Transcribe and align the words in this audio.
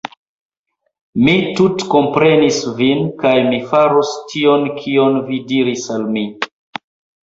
Mi 1.27 1.35
tutkomprenis 1.59 2.59
vin, 2.81 3.05
kaj 3.23 3.37
mi 3.53 3.63
faros 3.69 4.17
tion 4.35 4.69
kion 4.83 5.25
vi 5.33 5.43
diris 5.57 5.91
al 6.01 6.13
mi 6.15 6.31